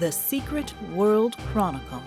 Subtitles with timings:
[0.00, 2.02] The Secret World Chronicle,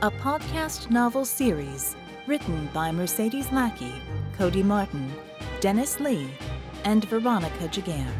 [0.00, 1.94] a podcast novel series
[2.26, 3.92] written by Mercedes Lackey,
[4.38, 5.12] Cody Martin,
[5.60, 6.30] Dennis Lee,
[6.84, 8.10] and Veronica Giguere.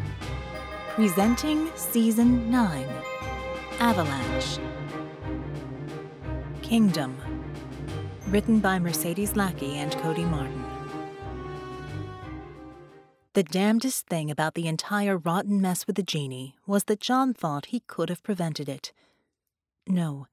[0.89, 2.87] Presenting Season 9
[3.79, 4.59] Avalanche.
[6.61, 7.17] Kingdom.
[8.27, 10.66] Written by Mercedes Lackey and Cody Martin.
[13.37, 17.67] The damnedest thing about the entire rotten mess with the genie was that John thought
[17.67, 18.91] he could have prevented it.
[19.85, 20.25] No,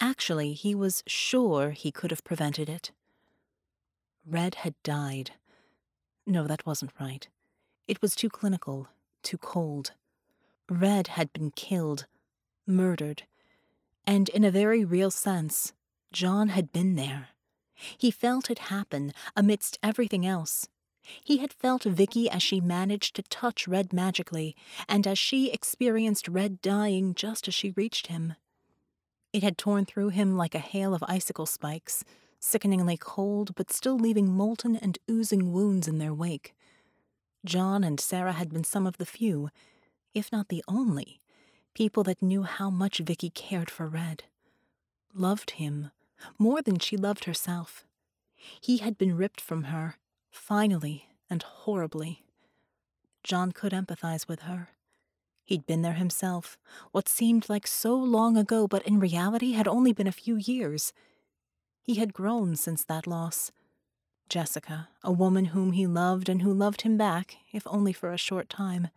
[0.00, 2.92] actually, he was sure he could have prevented it.
[4.24, 5.32] Red had died.
[6.24, 7.26] No, that wasn't right.
[7.88, 8.90] It was too clinical,
[9.24, 9.90] too cold.
[10.70, 12.06] Red had been killed,
[12.64, 13.24] murdered,
[14.06, 15.72] and in a very real sense,
[16.12, 17.30] John had been there.
[17.74, 20.68] He felt it happen amidst everything else
[21.24, 24.56] he had felt Vicky as she managed to touch Red magically,
[24.88, 28.34] and as she experienced Red dying just as she reached him.
[29.32, 32.04] It had torn through him like a hail of icicle spikes,
[32.40, 36.54] sickeningly cold but still leaving molten and oozing wounds in their wake.
[37.44, 39.50] John and Sera had been some of the few,
[40.14, 41.20] if not the only,
[41.74, 44.24] people that knew how much Vicky cared for Red.
[45.14, 45.90] Loved him,
[46.38, 47.84] more than she loved herself.
[48.60, 49.96] He had been ripped from her,
[50.36, 52.22] Finally, and horribly.
[53.24, 54.68] John could empathize with her.
[55.44, 56.56] He'd been there himself,
[56.92, 60.92] what seemed like so long ago, but in reality had only been a few years.
[61.82, 63.50] He had grown since that loss.
[64.28, 68.18] Jessica, a woman whom he loved and who loved him back, if only for a
[68.18, 68.88] short time.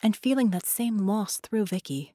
[0.00, 2.14] And feeling that same loss through Vicky,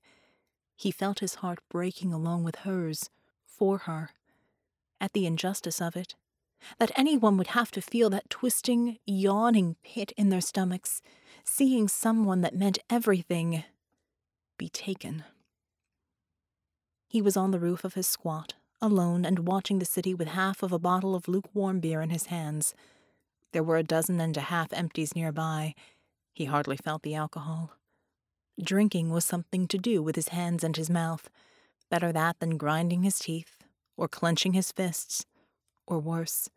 [0.76, 3.10] he felt his heart breaking along with hers,
[3.46, 4.12] for her.
[5.00, 6.16] At the injustice of it,
[6.80, 11.02] that anyone would have to feel that twisting, yawning pit in their stomachs,
[11.44, 13.64] seeing someone that meant everything
[14.58, 15.24] be taken.
[17.08, 20.62] He was on the roof of his squat, alone and watching the city with half
[20.62, 22.74] of a bottle of lukewarm beer in his hands.
[23.54, 25.74] There were a dozen and a half empties nearby.
[26.34, 27.72] He hardly felt the alcohol.
[28.62, 31.30] Drinking was something to do with his hands and his mouth.
[31.90, 33.64] Better that than grinding his teeth,
[33.96, 35.26] or clenching his fists,
[35.86, 36.50] or worse.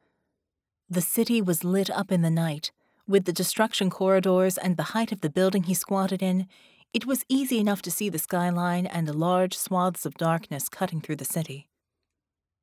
[0.92, 2.72] The city was lit up in the night.
[3.06, 6.48] With the destruction corridors and the height of the building he squatted in,
[6.92, 11.00] it was easy enough to see the skyline and the large swaths of darkness cutting
[11.00, 11.68] through the city.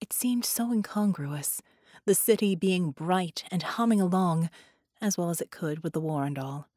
[0.01, 1.61] It seemed so incongruous,
[2.05, 4.49] the city being bright and humming along,
[4.99, 6.67] as well as it could with the war and all,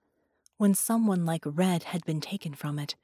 [0.56, 2.94] when someone like Red had been taken from it.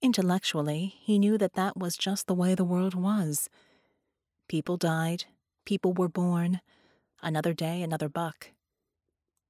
[0.00, 3.50] Intellectually, he knew that that was just the way the world was.
[4.46, 5.24] People died,
[5.64, 6.60] people were born,
[7.22, 8.50] Another day, another buck.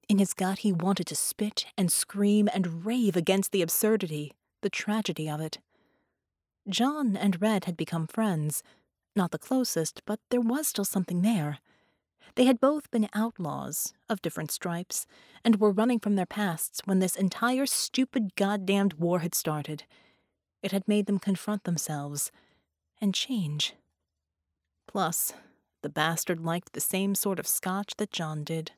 [0.09, 4.71] In his gut, he wanted to spit and scream and rave against the absurdity, the
[4.71, 5.59] tragedy of it.
[6.69, 8.63] John and Red had become friends.
[9.15, 11.59] Not the closest, but there was still something there.
[12.35, 15.07] They had both been outlaws, of different stripes,
[15.45, 19.85] and were running from their pasts when this entire stupid goddamned war had started.
[20.63, 22.31] It had made them confront themselves
[23.01, 23.75] and change.
[24.87, 25.33] Plus,
[25.83, 28.73] the bastard liked the same sort of scotch that John did.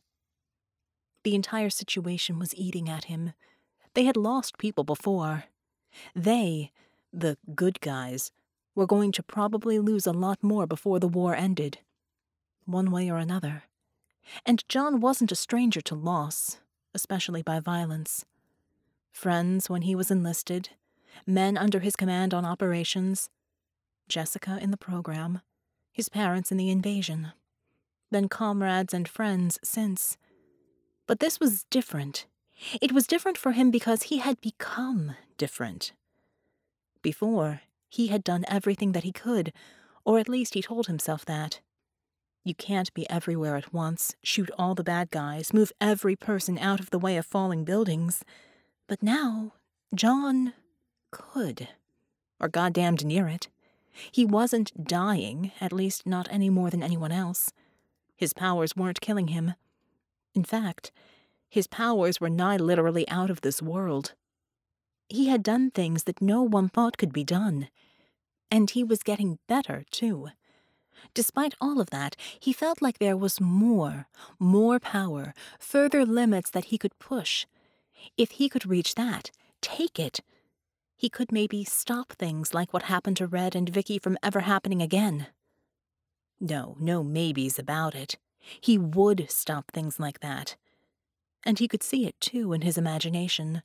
[1.25, 3.33] The entire situation was eating at him.
[3.95, 5.45] They had lost people before.
[6.15, 6.73] They,
[7.13, 8.33] the good guys,
[8.75, 11.79] were going to probably lose a lot more before the war ended.
[12.65, 13.65] One way or another.
[14.47, 16.59] And John wasn't a stranger to loss,
[16.95, 18.25] especially by violence.
[19.13, 20.71] Friends when he was enlisted,
[21.27, 23.29] men under his command on operations,
[24.09, 25.43] Jessica in the program,
[25.93, 27.33] his parents in the invasion,
[28.11, 30.17] then comrades and friends since.
[31.07, 32.27] But this was different.
[32.81, 35.93] It was different for him because he had become different.
[37.03, 39.53] Before, he had done everything that he could,
[40.05, 41.61] or at least he told himself that.
[42.45, 46.81] You can't be everywhere at once, shoot all the bad guys, move every person out
[46.81, 48.25] of the way of falling buildings.
[48.89, 49.53] But now,
[49.95, 50.53] John
[51.11, 51.69] could.
[52.41, 53.49] Or goddamned near it.
[54.11, 57.53] He wasn't dying, at least not any more than anyone else.
[58.17, 59.55] His powers weren't killing him.
[60.35, 60.93] In fact,
[61.49, 64.15] his powers were nigh literally out of this world.
[65.09, 67.69] He had done things that no one thought could be done.
[68.51, 70.29] And he was getting better, too.
[71.15, 74.07] Despite all of that, he felt like there was more,
[74.39, 77.45] more power, further limits that he could push.
[78.17, 79.31] If he could reach that,
[79.61, 80.21] take it,
[81.03, 84.81] he could maybe stop things like what happened to Red and Vicky from ever happening
[84.81, 85.27] again.
[86.39, 88.19] No, no maybes about it.
[88.61, 90.55] He would stop things like that.
[91.45, 93.63] And he could see it, too, in his imagination.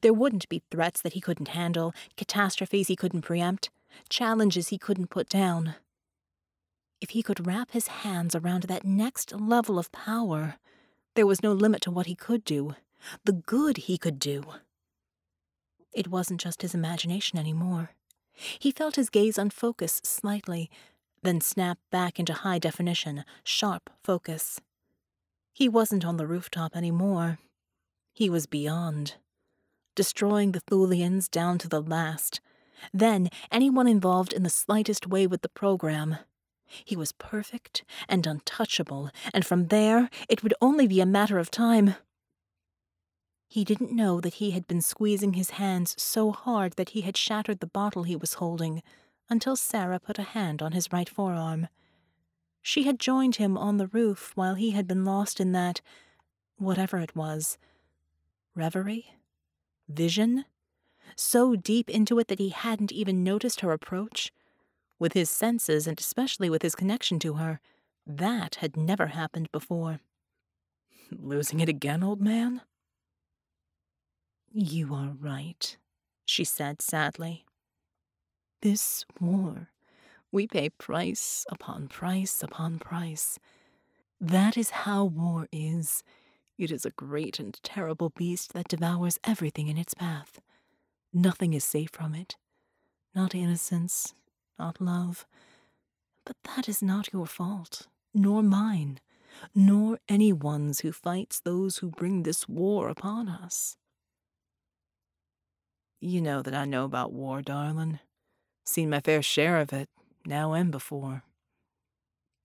[0.00, 3.70] There wouldn't be threats that he couldn't handle, catastrophes he couldn't preempt,
[4.08, 5.76] challenges he couldn't put down.
[7.00, 10.56] If he could wrap his hands around that next level of power,
[11.14, 12.74] there was no limit to what he could do,
[13.24, 14.42] the good he could do.
[15.92, 17.90] It wasn't just his imagination anymore.
[18.32, 20.70] He felt his gaze unfocus slightly,
[21.22, 24.60] then snap back into high definition, sharp focus.
[25.52, 27.38] He wasn't on the rooftop anymore.
[28.12, 29.16] He was beyond,
[29.94, 32.40] destroying the Thulians down to the last.
[32.94, 36.16] Then, anyone involved in the slightest way with the program.
[36.66, 41.50] He was perfect and untouchable, and from there it would only be a matter of
[41.50, 41.96] time.
[43.50, 47.16] He didn't know that he had been squeezing his hands so hard that he had
[47.16, 48.80] shattered the bottle he was holding
[49.28, 51.66] until Sera put a hand on his right forearm.
[52.62, 55.80] She had joined him on the roof while he had been lost in that,
[56.58, 57.58] whatever it was,
[58.54, 59.14] reverie?
[59.88, 60.44] Vision?
[61.16, 64.30] So deep into it that he hadn't even noticed her approach?
[65.00, 67.58] With his senses, and especially with his connection to her,
[68.06, 69.98] that had never happened before.
[71.10, 72.60] Losing it again, old man?
[74.52, 75.76] You are right,
[76.26, 77.44] she said sadly.
[78.62, 79.70] This war,
[80.32, 83.38] we pay price upon price upon price.
[84.20, 86.02] That is how war is.
[86.58, 90.40] It is a great and terrible beast that devours everything in its path.
[91.12, 92.36] Nothing is safe from it.
[93.14, 94.14] Not innocence,
[94.58, 95.26] not love.
[96.24, 98.98] But that is not your fault, nor mine,
[99.54, 103.76] nor anyone's who fights those who bring this war upon us.
[106.00, 107.98] You know that I know about war, darling.
[108.64, 109.90] Seen my fair share of it,
[110.24, 111.24] now and before.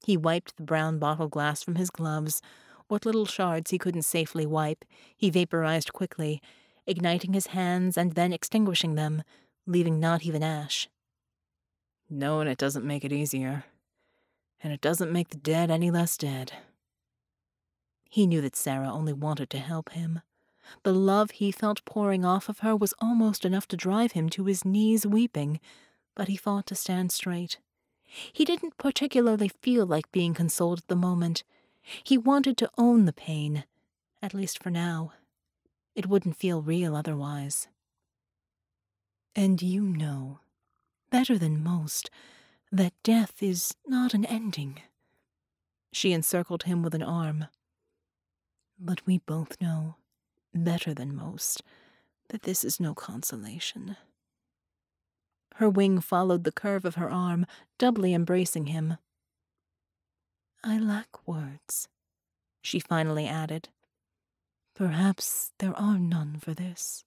[0.05, 2.41] He wiped the brown bottle glass from his gloves.
[2.89, 4.83] What little shards he couldn't safely wipe,
[5.15, 6.41] he vaporized quickly,
[6.85, 9.23] igniting his hands and then extinguishing them,
[9.65, 10.89] leaving not even ash.
[12.09, 13.63] Knowing it doesn't make it easier,
[14.61, 16.51] and it doesn't make the dead any less dead.
[18.09, 20.21] He knew that Sera only wanted to help him.
[20.83, 24.45] The love he felt pouring off of her was almost enough to drive him to
[24.45, 25.59] his knees weeping,
[26.15, 27.59] but he fought to stand straight.
[28.31, 31.43] He didn't particularly feel like being consoled at the moment.
[32.03, 33.65] He wanted to own the pain,
[34.21, 35.13] at least for now.
[35.95, 37.67] It wouldn't feel real otherwise.
[39.35, 40.39] And you know,
[41.09, 42.09] better than most,
[42.71, 44.81] that death is not an ending.
[45.91, 47.47] She encircled him with an arm.
[48.79, 49.95] But we both know
[50.63, 51.61] better than most,
[52.29, 53.97] that this is no consolation.
[55.55, 57.45] Her wing followed the curve of her arm,
[57.77, 58.97] doubly embracing him.
[60.63, 61.87] I lack words,
[62.61, 63.69] she finally added.
[64.75, 67.05] Perhaps there are none for this.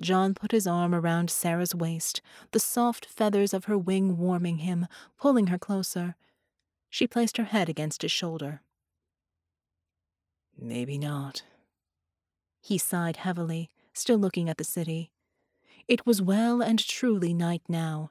[0.00, 2.22] John put his arm around Sera's waist,
[2.52, 4.86] the soft feathers of her wing warming him,
[5.18, 6.14] pulling her closer.
[6.88, 8.62] She placed her head against his shoulder.
[10.58, 11.42] Maybe not.
[12.60, 15.10] He sighed heavily, still looking at the city.
[15.88, 18.10] It was well and truly night now.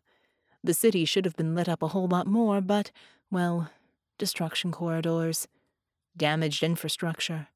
[0.64, 2.92] The city should have been lit up a whole lot more, but,
[3.32, 3.70] well,
[4.18, 5.48] destruction corridors,
[6.18, 7.48] damaged infrastructure.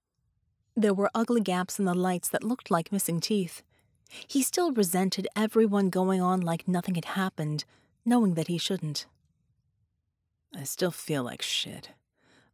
[0.75, 3.61] There were ugly gaps in the lights that looked like missing teeth.
[4.27, 7.65] He still resented everyone going on like nothing had happened,
[8.05, 9.05] knowing that he shouldn't.
[10.55, 11.89] I still feel like shit.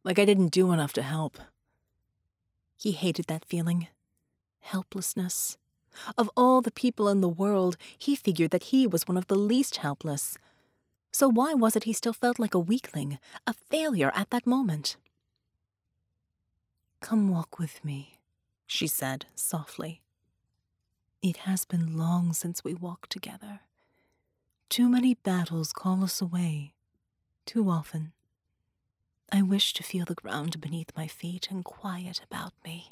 [0.03, 1.37] Like I didn't do enough to help.
[2.77, 3.87] He hated that feeling
[4.61, 5.57] helplessness.
[6.17, 9.35] Of all the people in the world, he figured that he was one of the
[9.35, 10.37] least helpless.
[11.11, 14.95] So why was it he still felt like a weakling, a failure at that moment?
[17.01, 18.19] Come walk with me,
[18.67, 20.01] she said softly.
[21.21, 23.61] It has been long since we walked together.
[24.69, 26.73] Too many battles call us away,
[27.45, 28.13] too often.
[29.31, 32.89] I wish to feel the ground beneath my feet and quiet about me.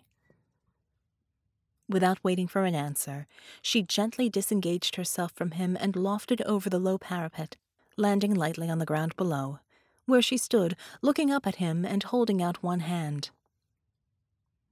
[1.89, 3.27] Without waiting for an answer,
[3.62, 7.56] she gently disengaged herself from him and lofted over the low parapet,
[7.96, 9.60] landing lightly on the ground below,
[10.06, 13.29] where she stood, looking up at him and holding out one hand.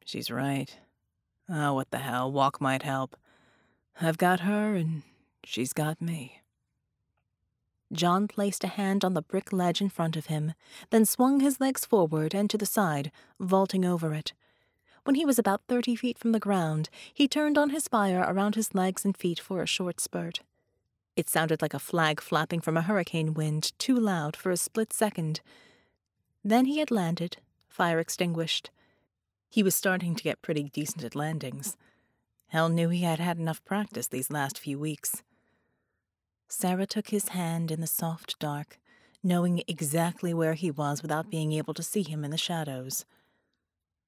[0.03, 0.77] She's right.
[1.49, 3.15] Oh, what the hell, walk might help.
[4.01, 5.03] I've got her, and
[5.43, 6.41] she's got me.
[7.93, 10.53] John placed a hand on the brick ledge in front of him,
[10.89, 14.33] then swung his legs forward and to the side, vaulting over it,
[15.05, 18.55] when he was about thirty feet from the ground, he turned on his fire around
[18.55, 20.41] his legs and feet for a short spurt.
[21.15, 24.91] It sounded like a flag flapping from a hurricane wind, too loud for a split
[24.91, 25.41] second.
[26.43, 27.37] Then he had landed,
[27.69, 28.71] fire extinguished.
[29.49, 31.77] He was starting to get pretty decent at landings.
[32.47, 35.23] Hell knew he had had enough practice these last few weeks.
[36.47, 38.79] Sera took his hand in the soft dark,
[39.23, 43.05] knowing exactly where he was without being able to see him in the shadows.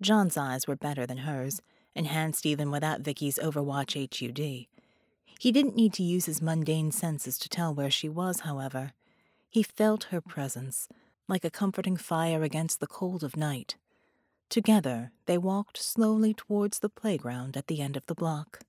[0.02, 1.62] John's eyes were better than hers,
[1.96, 4.68] enhanced even without Vicky's Overwatch HUD.
[5.40, 8.94] He didn't need to use his mundane senses to tell where she was, however.
[9.50, 10.88] He felt her presence,
[11.28, 13.76] like a comforting fire against the cold of night.
[14.50, 18.60] Together, they walked slowly towards the playground at the end of the block.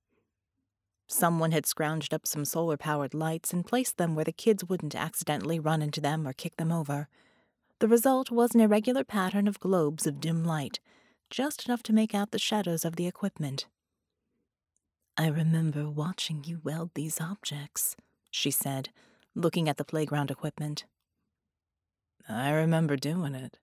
[1.07, 4.95] Someone had scrounged up some solar powered lights and placed them where the kids wouldn't
[4.95, 7.09] accidentally run into them or kick them over.
[7.79, 10.81] The result was an irregular pattern of globes of dim light,
[11.31, 13.67] just enough to make out the shadows of the equipment.
[15.17, 17.97] I remember watching you weld these objects,
[18.31, 18.91] she said,
[19.35, 20.85] looking at the playground equipment.
[22.29, 23.59] I remember doing it.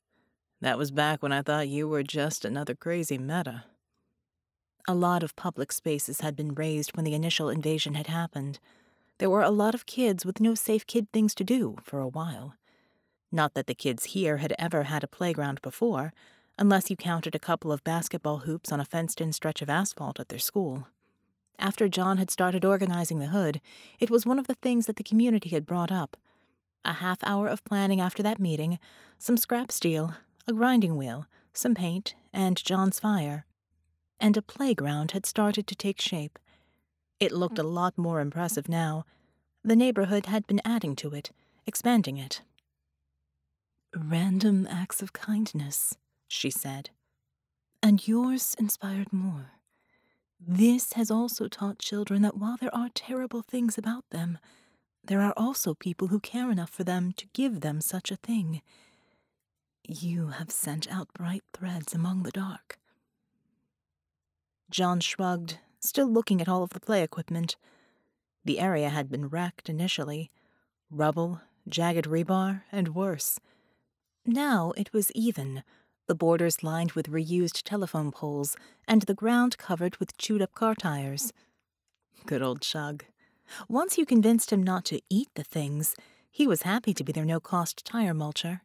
[0.61, 3.65] That was back when I thought you were just another crazy meta.
[4.87, 8.59] A lot of public spaces had been razed when the initial invasion had happened.
[9.17, 12.07] There were a lot of kids with no safe kid things to do for a
[12.07, 12.55] while.
[13.31, 16.13] Not that the kids here had ever had a playground before,
[16.57, 20.19] unless you counted a couple of basketball hoops on a fenced in stretch of asphalt
[20.19, 20.87] at their school.
[21.57, 23.61] After John had started organizing the hood,
[23.99, 26.17] it was one of the things that the community had brought up.
[26.83, 28.77] A half hour of planning after that meeting,
[29.17, 30.15] some scrap steel,
[30.47, 33.45] a grinding wheel, some paint, and John's fire.
[34.19, 36.37] And a playground had started to take shape.
[37.19, 37.73] It looked a mm.
[37.73, 39.05] lot more impressive now.
[39.63, 41.31] The neighborhood had been adding to it,
[41.65, 42.41] expanding it.
[43.95, 46.89] Random acts of kindness, she said.
[47.81, 49.51] And yours inspired more.
[50.39, 54.37] This has also taught children that while there are terrible things about them,
[55.03, 58.61] there are also people who care enough for them to give them such a thing.
[59.87, 62.79] You have sent out bright threads among the dark.
[64.71, 67.55] John shrugged, still looking at all of the play equipment.
[68.43, 70.31] The area had been wrecked initially
[70.89, 73.39] rubble, jagged rebar, and worse.
[74.25, 75.63] Now it was even,
[76.07, 78.55] the borders lined with reused telephone poles,
[78.87, 81.33] and the ground covered with chewed up car tires.
[82.25, 83.05] Good old Chug.
[83.67, 85.95] Once you convinced him not to eat the things,
[86.31, 88.61] he was happy to be their no cost tire mulcher.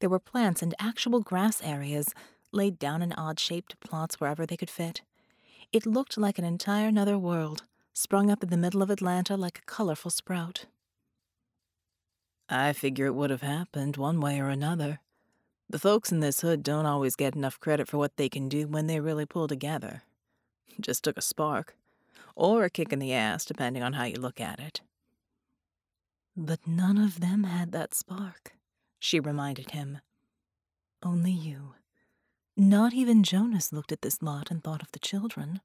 [0.00, 2.12] There were plants and actual grass areas
[2.52, 5.02] laid down in odd shaped plots wherever they could fit.
[5.72, 7.62] It looked like an entire nether world,
[7.94, 10.66] sprung up in the middle of Atlanta like a colorful sprout.
[12.48, 15.00] I figure it would have happened one way or another.
[15.68, 18.66] The folks in this hood don't always get enough credit for what they can do
[18.66, 20.02] when they really pull together.
[20.80, 21.76] Just took a spark.
[22.34, 24.80] Or a kick in the ass, depending on how you look at it.
[26.36, 28.54] But none of them had that spark
[29.02, 29.98] she reminded him.
[31.02, 31.74] Only you.
[32.56, 35.60] Not even Jonas looked at this lot and thought of the children.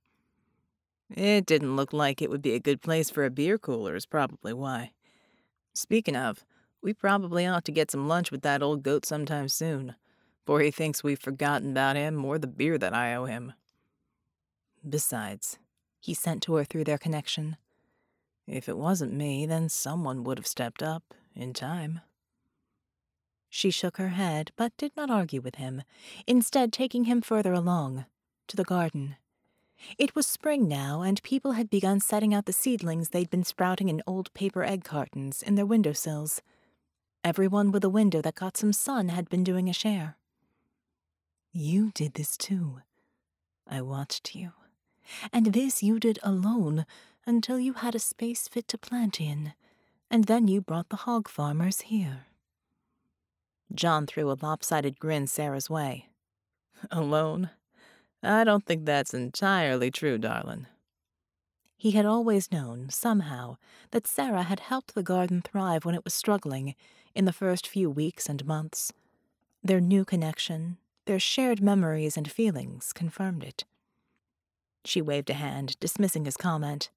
[1.16, 4.08] It didn't look like it would be a good place for a beer cooler, is
[4.08, 4.92] probably why.
[5.76, 6.44] Speaking of,
[6.82, 9.96] we probably ought to get some lunch with that old goat sometime soon,
[10.46, 13.54] for he thinks we've forgotten about him or the beer that I owe him.
[14.88, 15.60] Besides,
[16.00, 17.58] he sent to her through their connection.
[18.48, 22.02] If it wasn't me, then someone would have stepped up in time.
[23.50, 25.84] She shook her head, but did not argue with him,
[26.26, 28.06] instead, taking him further along,
[28.48, 29.16] to the garden.
[29.98, 33.90] It was spring now, and people had begun setting out the seedlings they'd been sprouting
[33.90, 36.42] in old paper egg cartons in their window sills.
[37.28, 40.16] Everyone with a window that got some sun had been doing a share.
[41.52, 42.78] You did this too.
[43.70, 44.54] I watched you.
[45.34, 46.86] And this you did alone
[47.26, 49.52] until you had a space fit to plant in,
[50.10, 52.28] and then you brought the hog farmers here.
[53.76, 56.08] John threw a lopsided grin Sera's way.
[56.92, 57.50] Alone?
[58.24, 60.68] I don't think that's entirely true, darling.
[61.76, 63.58] He had always known, somehow,
[63.92, 66.74] that Sera had helped the garden thrive when it was struggling
[67.18, 68.94] in the first few weeks and months.
[69.64, 73.66] Their new connection, their shared memories and feelings confirmed it.
[74.86, 76.90] She waved a hand, dismissing his comment.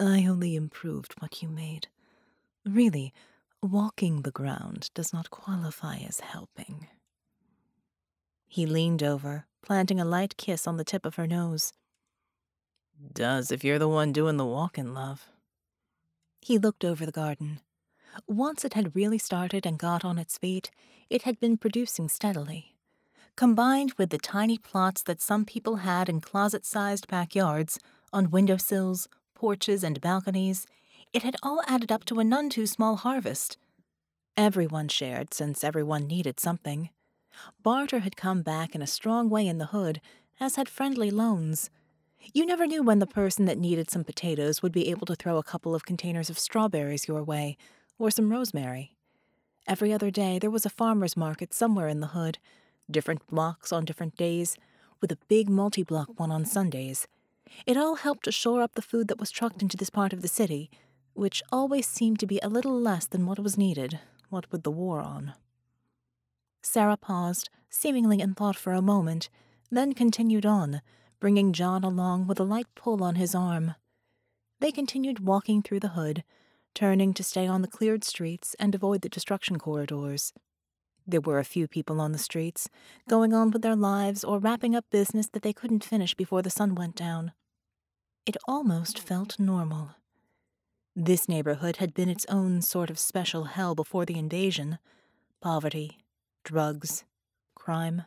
[0.00, 1.86] I only improved what you made.
[2.64, 3.12] Really,
[3.62, 6.86] Walking the ground does not qualify as helping.
[8.48, 11.74] He leaned over, planting a light kiss on the tip of her nose.
[13.12, 15.28] Does if you're the one doing the walking, love.
[16.40, 17.60] He looked over the garden.
[18.26, 20.70] Once it had really started and got on its feet,
[21.08, 22.74] it had been producing steadily.
[23.36, 27.78] Combined with the tiny plots that some people had in closet sized backyards,
[28.12, 30.66] on window sills, porches, and balconies,
[31.12, 33.56] it had all added up to a none too small harvest.
[34.36, 36.90] Everyone shared, since everyone needed something.
[37.62, 40.00] Barter had come back in a strong way in the hood,
[40.38, 41.70] as had friendly loans.
[42.34, 45.38] You never knew when the person that needed some potatoes would be able to throw
[45.38, 47.56] a couple of containers of strawberries your way,
[48.00, 48.96] or some rosemary.
[49.68, 52.38] Every other day there was a farmer's market somewhere in the hood,
[52.90, 54.56] different blocks on different days,
[55.00, 57.06] with a big multi block one on Sundays.
[57.66, 60.22] It all helped to shore up the food that was trucked into this part of
[60.22, 60.70] the city,
[61.14, 64.70] which always seemed to be a little less than what was needed, what with the
[64.70, 65.34] war on.
[66.62, 69.28] Sera paused, seemingly in thought for a moment,
[69.70, 70.80] then continued on,
[71.18, 73.74] bringing John along with a light pull on his arm.
[74.58, 76.24] They continued walking through the hood,
[76.74, 80.32] turning to stay on the cleared streets and avoid the destruction corridors.
[81.06, 82.68] There were a few people on the streets,
[83.08, 86.50] going on with their lives or wrapping up business that they couldn't finish before the
[86.50, 87.32] sun went down.
[88.26, 89.96] It almost felt normal.
[90.94, 94.78] This neighborhood had been its own sort of special hell before the invasion
[95.40, 95.98] poverty,
[96.44, 97.04] drugs,
[97.54, 98.02] crime.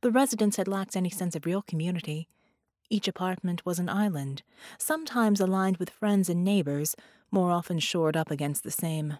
[0.00, 2.28] The residents had lacked any sense of real community.
[2.90, 4.42] Each apartment was an island,
[4.78, 6.96] sometimes aligned with friends and neighbors,
[7.32, 9.16] more often shored up against the same.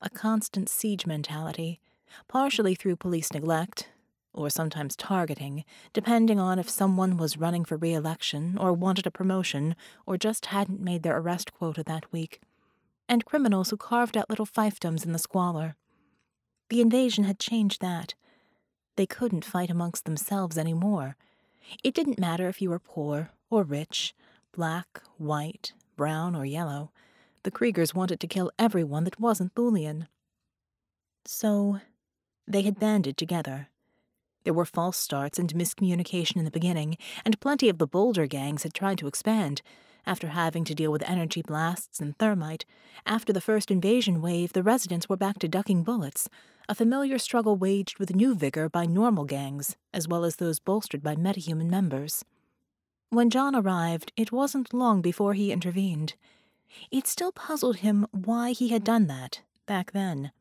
[0.00, 1.80] A constant siege mentality,
[2.28, 3.88] partially through police neglect,
[4.34, 9.10] or sometimes targeting, depending on if someone was running for re election, or wanted a
[9.10, 9.74] promotion,
[10.06, 12.40] or just hadn't made their arrest quota that week,
[13.08, 15.76] and criminals who carved out little fiefdoms in the squalor.
[16.68, 18.14] The invasion had changed that.
[18.96, 21.16] They couldn't fight amongst themselves any more.
[21.82, 24.14] It didn't matter if you were poor or rich,
[24.52, 26.90] black, white, brown, or yellow.
[27.44, 30.08] The Kriegers wanted to kill everyone that wasn't Thulian.
[31.26, 31.80] So,
[32.46, 33.68] they had banded together.
[34.44, 38.62] There were false starts and miscommunication in the beginning, and plenty of the bolder gangs
[38.62, 39.60] had tried to expand.
[40.06, 42.64] After having to deal with energy blasts and thermite,
[43.06, 46.28] after the first invasion wave, the residents were back to ducking bullets,
[46.66, 51.02] a familiar struggle waged with new vigor by normal gangs, as well as those bolstered
[51.02, 52.24] by metahuman members.
[53.10, 56.14] When John arrived, it wasn't long before he intervened.
[56.90, 60.32] It still puzzled him why he had done that, back then.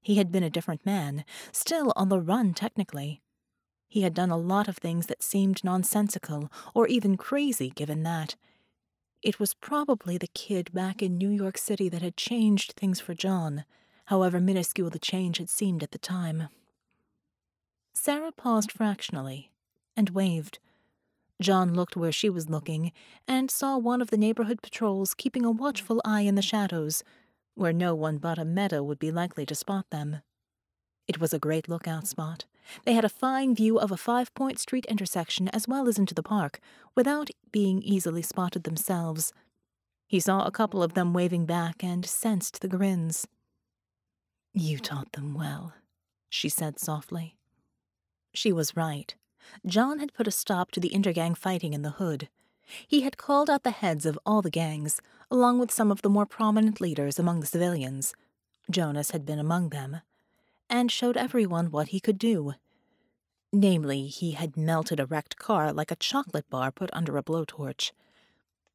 [0.00, 3.20] He had been a different man, still on the run technically.
[3.88, 8.36] He had done a lot of things that seemed nonsensical or even crazy given that.
[9.22, 13.14] It was probably the kid back in New York City that had changed things for
[13.14, 13.64] John
[14.08, 16.48] however minuscule the change had seemed at the time.
[17.92, 19.50] Sera paused fractionally
[19.94, 20.60] and waved.
[21.40, 22.92] John looked where she was looking
[23.26, 27.04] and saw one of the neighborhood patrols keeping a watchful eye in the shadows,
[27.54, 30.18] where no one but a meta would be likely to spot them.
[31.06, 32.44] It was a great lookout spot.
[32.84, 36.14] They had a fine view of a five point street intersection as well as into
[36.14, 36.60] the park,
[36.94, 39.32] without being easily spotted themselves.
[40.06, 43.26] He saw a couple of them waving back and sensed the grins.
[44.52, 45.74] You taught them well,
[46.28, 47.36] she said softly.
[48.34, 49.14] She was right.
[49.66, 52.28] John had put a stop to the intergang fighting in the hood.
[52.86, 56.10] He had called out the heads of all the gangs, along with some of the
[56.10, 58.14] more prominent leaders among the civilians.
[58.70, 60.00] Jonas had been among them,
[60.68, 62.54] and showed everyone what he could do.
[63.52, 67.92] Namely, he had melted a wrecked car like a chocolate bar put under a blowtorch.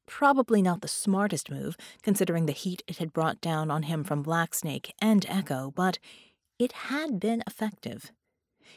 [0.08, 4.24] Probably not the smartest move, considering the heat it had brought down on him from
[4.24, 6.00] Blacksnake and Echo, but
[6.58, 8.12] it had been effective.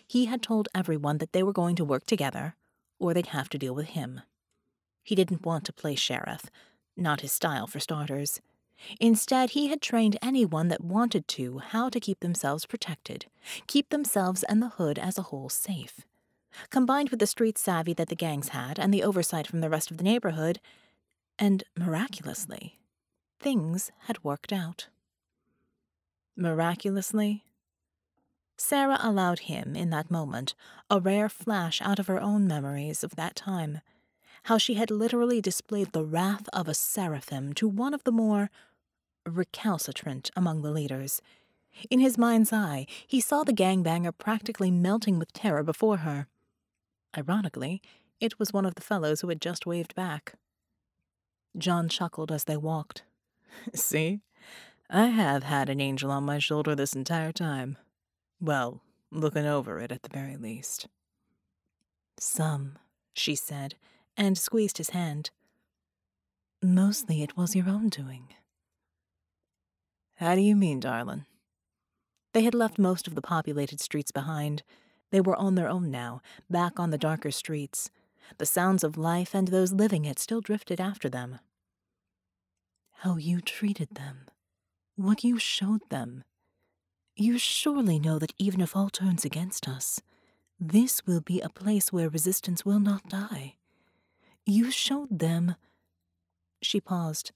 [0.06, 2.56] He had told everyone that they were going to work together,
[2.98, 4.22] or they'd have to deal with him.
[5.02, 6.46] He didn't want to play sheriff,
[6.96, 8.40] not his style for starters.
[9.00, 13.26] Instead, he had trained anyone that wanted to how to keep themselves protected,
[13.66, 16.00] keep themselves and the hood as a whole safe.
[16.70, 19.90] Combined with the street savvy that the gangs had and the oversight from the rest
[19.90, 20.60] of the neighborhood,
[21.38, 22.78] and miraculously,
[23.40, 24.88] things had worked out.
[26.36, 27.44] Miraculously?
[28.56, 30.54] Sera allowed him, in that moment,
[30.90, 33.80] a rare flash out of her own memories of that time,
[34.44, 38.50] how she had literally displayed the wrath of a seraphim to one of the more
[39.26, 41.20] recalcitrant among the leaders.
[41.90, 46.26] In his mind's eye, he saw the gangbanger practically melting with terror before her.
[47.16, 47.82] Ironically,
[48.20, 50.34] it was one of the fellows who had just waved back.
[51.58, 53.02] John chuckled as they walked.
[53.74, 54.20] See?
[54.88, 57.76] I have had an angel on my shoulder this entire time.
[58.40, 60.88] Well, looking over it at the very least.
[62.18, 62.78] Some,
[63.14, 63.74] she said,
[64.16, 65.30] and squeezed his hand.
[66.62, 68.28] Mostly it was your own doing.
[70.16, 71.26] How do you mean, darlin'?
[72.32, 74.62] They had left most of the populated streets behind.
[75.10, 76.20] They were on their own now,
[76.50, 77.90] back on the darker streets.
[78.38, 81.38] The sounds of life and those living it still drifted after them.
[83.00, 84.26] How you treated them,
[84.96, 86.24] what you showed them.
[87.18, 90.02] You surely know that even if all turns against us,
[90.60, 93.54] this will be a place where resistance will not die.
[94.44, 95.54] You showed them.
[96.60, 97.32] She paused.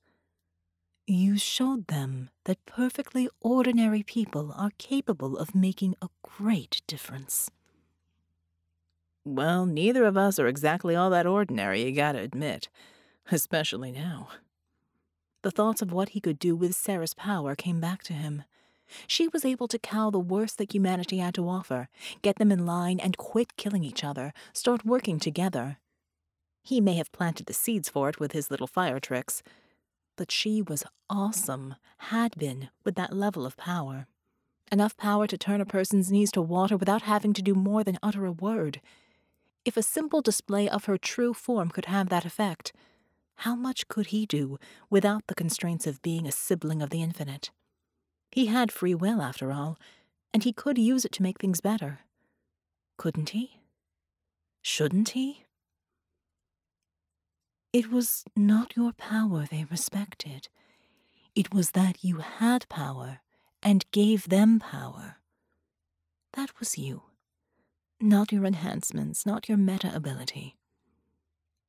[1.06, 7.50] You showed them that perfectly ordinary people are capable of making a great difference.
[9.24, 12.68] Well, neither of us are exactly all that ordinary, you gotta admit.
[13.32, 14.28] Especially now.
[15.40, 18.44] The thoughts of what he could do with Sera's power came back to him.
[19.06, 21.88] She was able to cow the worst that humanity had to offer,
[22.22, 25.78] get them in line and quit killing each other, start working together.
[26.62, 29.42] He may have planted the seeds for it with his little fire tricks,
[30.16, 34.06] but she was awesome, had been, with that level of power.
[34.70, 37.98] Enough power to turn a person's knees to water without having to do more than
[38.02, 38.80] utter a word.
[39.64, 42.72] If a simple display of her true form could have that effect,
[43.36, 44.58] how much could he do
[44.90, 47.50] without the constraints of being a sibling of the infinite?
[48.30, 49.78] He had free will, after all,
[50.32, 52.00] and he could use it to make things better.
[52.96, 53.60] Couldn't he?
[54.62, 55.44] Shouldn't he?
[57.72, 60.48] It was not your power they respected.
[61.34, 63.20] It was that you had power
[63.62, 65.18] and gave them power.
[66.34, 67.02] That was you.
[68.00, 70.56] Not your enhancements, not your meta ability.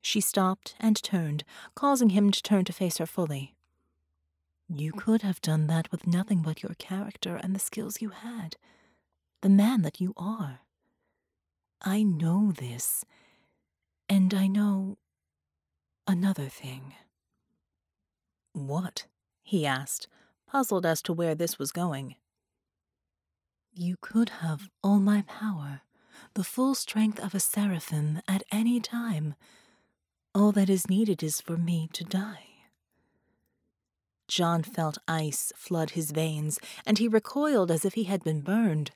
[0.02, 1.44] She stopped and turned,
[1.76, 3.56] causing him to turn to face her fully.
[4.74, 8.56] You could have done that with nothing but your character and the skills you had,
[9.42, 10.62] the man that you are.
[11.82, 13.04] I know this,
[14.08, 14.98] and I know
[16.08, 16.94] another thing.
[18.54, 19.08] What?
[19.44, 20.08] he asked,
[20.48, 22.16] puzzled as to where this was going.
[23.74, 25.82] You could have all my power,
[26.36, 29.36] the full strength of a seraphim at any time.
[30.34, 32.51] All that is needed is for me to die.
[34.32, 38.92] John felt ice flood his veins, and he recoiled as if he had been burned.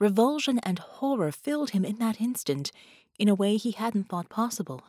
[0.00, 2.72] Revulsion and horror filled him in that instant,
[3.16, 4.82] in a way he hadn't thought possible.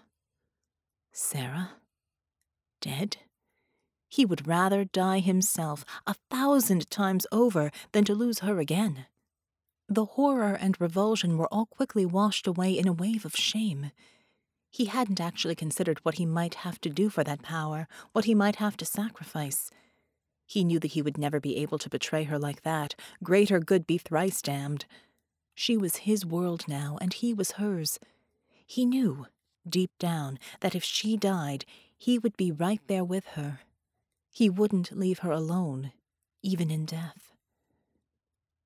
[1.11, 1.73] Sera?
[2.81, 3.17] Dead?
[4.09, 9.05] He would rather die himself a thousand times over than to lose her again.
[9.87, 13.91] The horror and revulsion were all quickly washed away in a wave of shame.
[14.75, 18.35] He hadn't actually considered what he might have to do for that power, what he
[18.35, 19.71] might have to sacrifice.
[20.45, 22.93] He knew that he would never be able to betray her like that.
[23.23, 24.83] Greater good be thrice damned.
[25.53, 28.01] She was his world now, and he was hers.
[28.67, 29.27] He knew
[29.65, 31.63] deep down, that if she died,
[31.97, 33.61] he would be right there with her.
[34.29, 35.93] He wouldn't leave her alone,
[36.43, 37.31] even in death.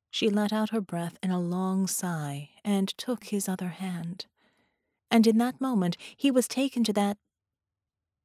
[0.10, 4.26] She let out her breath in a long sigh and took his other hand.
[5.12, 7.18] And in that moment, he was taken to that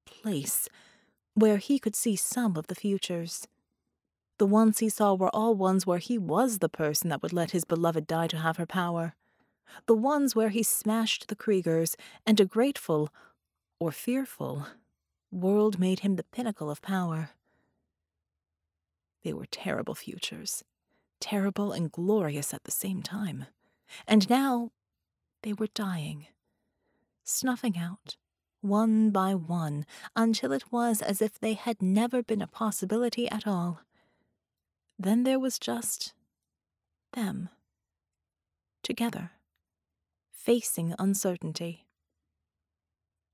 [0.05, 0.68] place
[1.35, 3.49] where he could see some of the futures.
[4.38, 7.53] The ones he saw were all ones where he was the person that would let
[7.53, 9.14] his beloved die to have her power
[9.87, 13.11] the ones where he smashed the Kriegers, and a grateful,
[13.79, 14.66] or fearful,
[15.31, 17.31] world made him the pinnacle of power.
[19.23, 20.64] They were terrible futures,
[21.20, 23.47] terrible and glorious at the same time.
[24.07, 24.70] And now
[25.42, 26.27] they were dying,
[27.25, 28.17] snuffing out,
[28.61, 33.47] one by one, until it was as if they had never been a possibility at
[33.47, 33.81] all.
[34.99, 36.15] Then there was just
[37.13, 37.49] them,
[38.83, 39.33] together
[40.45, 41.87] facing uncertainty.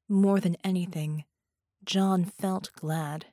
[0.09, 1.25] More than anything,
[1.85, 3.27] John felt glad.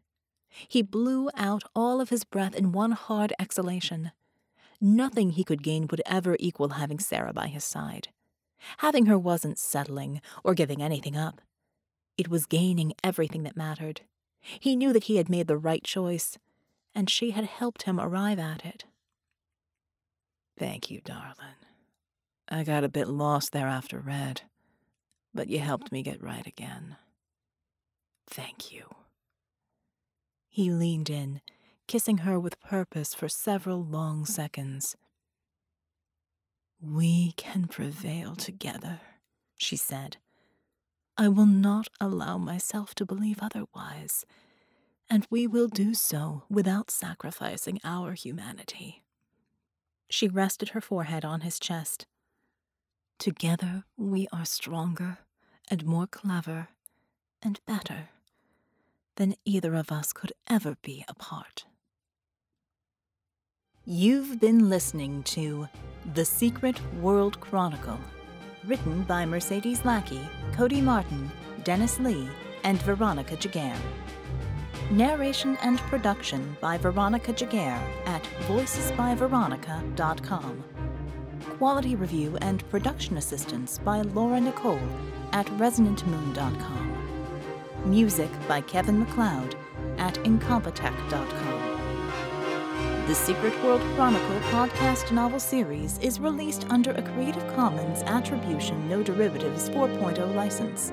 [0.50, 4.12] He blew out all of his breath in one hard exhalation.
[4.82, 8.08] Nothing he could gain would ever equal having Sera by his side.
[8.80, 11.42] Having her wasn't settling or giving anything up.
[12.18, 14.02] It was gaining everything that mattered.
[14.40, 16.38] He knew that he had made the right choice,
[16.96, 18.86] and she had helped him arrive at it.
[20.58, 21.58] Thank you, darling.
[22.50, 24.42] I got a bit lost there after Red,
[25.34, 26.96] but you helped me get right again.
[28.28, 28.96] Thank you.
[30.50, 31.42] He leaned in,
[31.88, 34.96] kissing her with purpose for several long seconds.
[36.82, 39.02] We can prevail together,
[39.58, 40.18] she said.
[41.18, 44.26] I will not allow myself to believe otherwise,
[45.10, 49.04] and we will do so without sacrificing our humanity.
[50.10, 52.06] She rested her forehead on his chest.
[53.18, 55.18] Together we are stronger
[55.70, 56.70] and more clever
[57.42, 58.10] and better
[59.16, 61.66] than either of us could ever be apart.
[63.90, 65.70] You've been listening to
[66.14, 67.98] The Secret World Chronicle,
[68.66, 70.20] written by Mercedes Lackey,
[70.52, 71.32] Cody Martin,
[71.64, 72.28] Dennis Lee,
[72.66, 73.80] and Veronica Giguere.
[74.92, 80.64] Narration and production by Veronica Giguere at voicesbyveronica.com
[81.58, 84.80] quality review and production assistance by Laura Nicole
[85.32, 86.94] at resonantmoon.com.
[87.86, 89.56] Music by Kevin MacLeod
[89.98, 91.57] at Incompetech.com.
[93.08, 99.02] The Secret World Chronicle podcast novel series is released under a Creative Commons Attribution No
[99.02, 100.92] Derivatives 4.0 license.